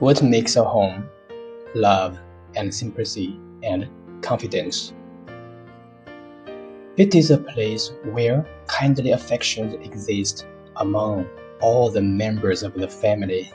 What 0.00 0.22
makes 0.22 0.56
a 0.56 0.64
home? 0.64 1.10
Love 1.74 2.18
and 2.56 2.74
sympathy 2.74 3.38
and 3.62 3.86
confidence. 4.22 4.94
It 6.96 7.14
is 7.14 7.30
a 7.30 7.36
place 7.36 7.92
where 8.04 8.46
kindly 8.66 9.10
affections 9.10 9.74
exist 9.74 10.46
among 10.76 11.26
all 11.60 11.90
the 11.90 12.00
members 12.00 12.62
of 12.62 12.72
the 12.72 12.88
family. 12.88 13.52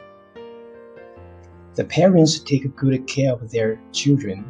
The 1.74 1.86
parents 1.86 2.38
take 2.38 2.76
good 2.76 3.08
care 3.08 3.34
of 3.34 3.50
their 3.50 3.82
children, 3.92 4.46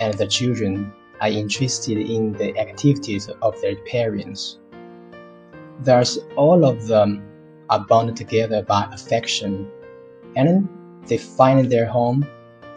and 0.00 0.12
the 0.12 0.26
children 0.26 0.92
are 1.22 1.30
interested 1.30 1.96
in 1.96 2.32
the 2.32 2.54
activities 2.58 3.30
of 3.40 3.58
their 3.62 3.76
parents. 3.86 4.58
Thus, 5.80 6.18
all 6.36 6.66
of 6.66 6.86
them 6.86 7.22
are 7.70 7.86
bound 7.88 8.14
together 8.14 8.62
by 8.62 8.86
affection, 8.92 9.70
and 10.36 10.68
they 11.06 11.18
find 11.18 11.70
their 11.70 11.86
home 11.86 12.26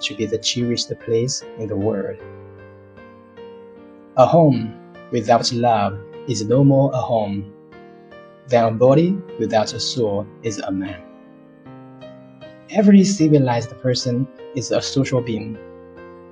to 0.02 0.16
be 0.16 0.26
the 0.26 0.38
cherished 0.38 0.92
place 1.00 1.44
in 1.58 1.68
the 1.68 1.76
world. 1.76 2.18
A 4.18 4.26
home 4.26 4.74
without 5.12 5.52
love 5.54 6.00
is 6.28 6.44
no 6.46 6.64
more 6.64 6.92
a 6.94 6.98
home 6.98 7.54
than 8.48 8.66
a 8.66 8.72
body 8.72 9.12
without 9.40 9.74
a 9.74 9.80
soul 9.80 10.26
is 10.44 10.60
a 10.60 10.72
man. 10.72 11.02
Every 12.70 13.04
civilized 13.04 13.72
person 13.82 14.28
is 14.56 14.72
a 14.72 14.82
social 14.82 15.22
being. 15.22 15.58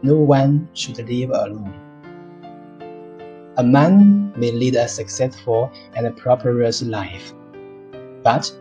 No 0.02 0.16
one 0.16 0.68
should 0.74 0.98
live 0.98 1.30
alone. 1.30 1.74
A 3.58 3.64
man 3.64 4.34
may 4.38 4.52
lead 4.52 4.76
a 4.76 4.88
successful 4.88 5.72
and 5.96 6.16
prosperous 6.18 6.82
life, 6.82 7.34
but 8.22 8.52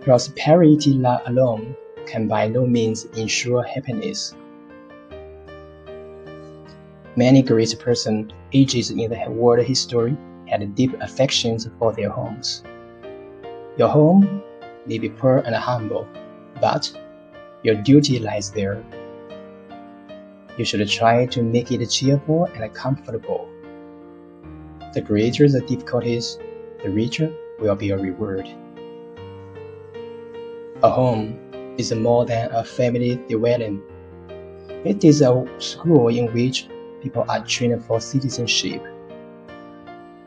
prosperity 0.00 0.98
alone 1.26 1.76
can 2.08 2.26
by 2.26 2.48
no 2.48 2.66
means 2.66 3.04
ensure 3.16 3.62
happiness. 3.62 4.34
Many 7.16 7.42
great 7.42 7.78
persons, 7.78 8.32
ages 8.52 8.90
in 8.90 9.10
the 9.10 9.30
world 9.30 9.66
history, 9.66 10.16
had 10.46 10.74
deep 10.74 10.94
affections 11.00 11.68
for 11.78 11.92
their 11.92 12.08
homes. 12.08 12.62
Your 13.76 13.88
home 13.88 14.42
may 14.86 14.98
be 14.98 15.10
poor 15.10 15.38
and 15.38 15.54
humble, 15.54 16.08
but 16.60 16.90
your 17.62 17.74
duty 17.74 18.18
lies 18.18 18.50
there. 18.50 18.82
You 20.56 20.64
should 20.64 20.88
try 20.88 21.26
to 21.26 21.42
make 21.42 21.70
it 21.70 21.86
cheerful 21.90 22.46
and 22.46 22.72
comfortable. 22.72 23.48
The 24.94 25.02
greater 25.02 25.48
the 25.48 25.60
difficulties, 25.60 26.38
the 26.82 26.90
richer 26.90 27.30
will 27.60 27.74
be 27.74 27.86
your 27.86 27.98
reward. 27.98 28.48
A 30.82 30.88
home 30.88 31.47
is 31.78 31.94
more 31.94 32.26
than 32.26 32.50
a 32.52 32.62
family 32.62 33.16
dwelling. 33.30 33.80
It 34.84 35.04
is 35.04 35.22
a 35.22 35.46
school 35.58 36.08
in 36.08 36.32
which 36.34 36.68
people 37.02 37.24
are 37.28 37.44
trained 37.44 37.84
for 37.84 38.00
citizenship. 38.00 38.82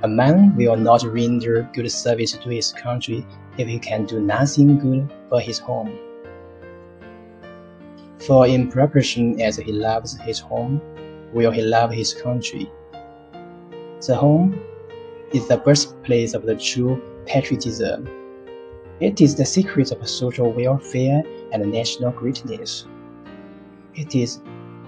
A 0.04 0.08
man 0.08 0.56
will 0.56 0.76
not 0.78 1.04
render 1.04 1.70
good 1.74 1.92
service 1.92 2.32
to 2.32 2.50
his 2.50 2.72
country 2.72 3.26
if 3.58 3.68
he 3.68 3.78
can 3.78 4.06
do 4.06 4.20
nothing 4.20 4.80
good 4.80 5.14
for 5.30 5.40
his 5.40 5.60
home. 5.60 5.92
For 8.18 8.48
in 8.48 8.70
proportion 8.70 9.40
as 9.42 9.58
he 9.58 9.72
loves 9.72 10.18
his 10.22 10.40
home, 10.40 10.82
will 11.34 11.52
he 11.52 11.62
love 11.62 11.92
his 11.92 12.14
country. 12.14 12.72
The 14.08 14.16
home 14.16 14.60
is 15.34 15.48
the 15.48 15.58
birthplace 15.58 16.34
of 16.34 16.44
the 16.44 16.56
true 16.56 17.02
patriotism. 17.26 18.08
It 19.00 19.22
is 19.22 19.36
the 19.36 19.46
secret 19.46 19.92
of 19.92 20.08
social 20.08 20.52
welfare 20.52 21.24
and 21.52 21.72
national 21.72 22.12
greatness. 22.12 22.86
It 23.96 24.16
is 24.16 24.42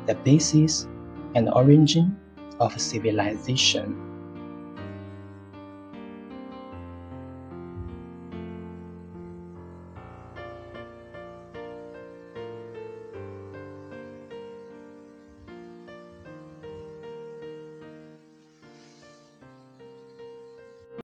the 0.05 0.15
basis 0.15 0.87
and 1.35 1.49
origin 1.53 2.17
of 2.59 2.79
civilization. 2.79 4.12